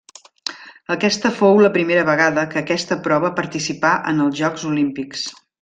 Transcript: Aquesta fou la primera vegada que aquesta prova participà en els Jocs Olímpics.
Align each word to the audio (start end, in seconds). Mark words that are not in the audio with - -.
Aquesta 0.95 1.31
fou 1.41 1.61
la 1.65 1.71
primera 1.75 2.07
vegada 2.09 2.47
que 2.55 2.63
aquesta 2.63 2.99
prova 3.09 3.33
participà 3.43 3.95
en 4.15 4.27
els 4.29 4.43
Jocs 4.45 4.69
Olímpics. 4.75 5.33